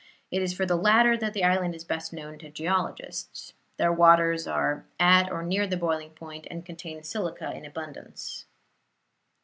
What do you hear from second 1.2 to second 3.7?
the island is best known to geologists.